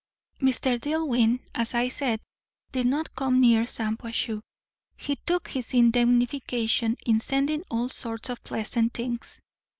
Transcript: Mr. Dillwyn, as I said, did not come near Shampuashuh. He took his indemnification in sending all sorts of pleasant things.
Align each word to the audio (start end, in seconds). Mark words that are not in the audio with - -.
Mr. 0.41 0.79
Dillwyn, 0.81 1.41
as 1.53 1.75
I 1.75 1.89
said, 1.89 2.21
did 2.71 2.87
not 2.87 3.13
come 3.13 3.39
near 3.39 3.67
Shampuashuh. 3.67 4.41
He 4.97 5.15
took 5.15 5.49
his 5.49 5.75
indemnification 5.75 6.97
in 7.05 7.19
sending 7.19 7.61
all 7.69 7.89
sorts 7.89 8.29
of 8.29 8.43
pleasant 8.43 8.95
things. 8.95 9.39